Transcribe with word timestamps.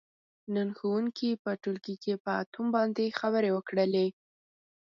نن 0.53 0.67
ښوونکي 0.77 1.29
په 1.43 1.51
ټولګي 1.61 1.95
کې 2.03 2.13
په 2.23 2.31
اتوم 2.41 2.65
باندې 2.75 3.15
خبرې 3.19 3.49
وکړلې. 3.53 4.07